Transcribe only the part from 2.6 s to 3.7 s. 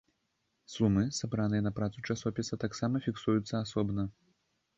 таксама фіксуюцца